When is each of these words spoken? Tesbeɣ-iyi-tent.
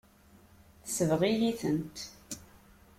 Tesbeɣ-iyi-tent. 0.85 1.97